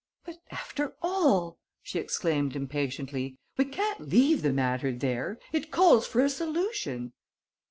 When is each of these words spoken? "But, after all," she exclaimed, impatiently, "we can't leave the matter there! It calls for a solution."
"But, 0.25 0.39
after 0.49 0.95
all," 1.03 1.59
she 1.83 1.99
exclaimed, 1.99 2.55
impatiently, 2.55 3.37
"we 3.55 3.65
can't 3.65 4.09
leave 4.09 4.41
the 4.41 4.51
matter 4.51 4.91
there! 4.91 5.37
It 5.53 5.69
calls 5.69 6.07
for 6.07 6.21
a 6.21 6.29
solution." 6.31 7.13